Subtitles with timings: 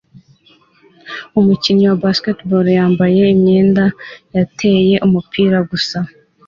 [1.39, 3.83] Umukinnyi wa baseball wambaye imyenda
[4.35, 5.97] yateye umupira gusa